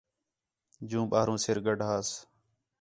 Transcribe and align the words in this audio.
جوں 0.89 1.05
ٻاہروں 1.11 1.37
سِر 1.43 1.57
گڈھاس 1.65 2.07